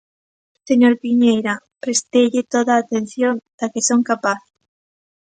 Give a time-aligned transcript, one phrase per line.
[0.69, 1.53] Señor Piñeira,
[1.83, 4.41] presteille toda a atención da que son capaz.